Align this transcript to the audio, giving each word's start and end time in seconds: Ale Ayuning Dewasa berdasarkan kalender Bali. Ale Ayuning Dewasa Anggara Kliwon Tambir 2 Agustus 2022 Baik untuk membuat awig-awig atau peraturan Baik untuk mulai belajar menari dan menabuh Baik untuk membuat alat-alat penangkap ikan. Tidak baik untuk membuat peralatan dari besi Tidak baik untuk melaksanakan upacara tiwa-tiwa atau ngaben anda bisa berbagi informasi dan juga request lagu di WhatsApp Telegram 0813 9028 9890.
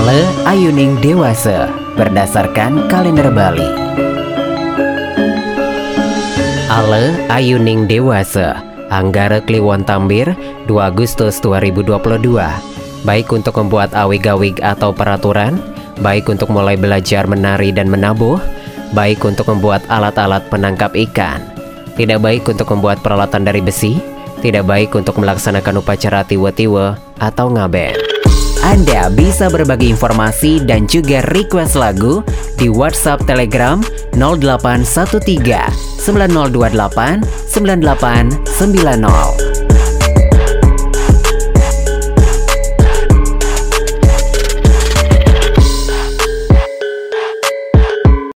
Ale 0.00 0.24
Ayuning 0.48 0.96
Dewasa 1.04 1.68
berdasarkan 1.92 2.88
kalender 2.88 3.28
Bali. 3.28 3.68
Ale 6.72 7.12
Ayuning 7.28 7.84
Dewasa 7.84 8.64
Anggara 8.88 9.44
Kliwon 9.44 9.84
Tambir 9.84 10.32
2 10.64 10.72
Agustus 10.80 11.36
2022 11.44 12.16
Baik 13.04 13.28
untuk 13.28 13.60
membuat 13.60 13.92
awig-awig 13.92 14.56
atau 14.64 14.88
peraturan 14.88 15.60
Baik 16.00 16.32
untuk 16.32 16.48
mulai 16.48 16.80
belajar 16.80 17.28
menari 17.28 17.68
dan 17.68 17.92
menabuh 17.92 18.40
Baik 18.96 19.20
untuk 19.28 19.52
membuat 19.52 19.84
alat-alat 19.92 20.48
penangkap 20.48 20.96
ikan. 21.12 21.44
Tidak 22.00 22.24
baik 22.24 22.48
untuk 22.48 22.72
membuat 22.72 23.04
peralatan 23.04 23.44
dari 23.44 23.60
besi 23.60 24.00
Tidak 24.40 24.64
baik 24.64 24.96
untuk 24.96 25.20
melaksanakan 25.20 25.84
upacara 25.84 26.24
tiwa-tiwa 26.24 26.96
atau 27.20 27.52
ngaben 27.52 27.99
anda 28.70 29.10
bisa 29.10 29.50
berbagi 29.50 29.90
informasi 29.90 30.62
dan 30.62 30.86
juga 30.86 31.26
request 31.34 31.74
lagu 31.74 32.22
di 32.54 32.70
WhatsApp 32.70 33.26
Telegram 33.26 33.82
0813 34.14 36.06
9028 36.06 37.18
9890. 37.50 39.49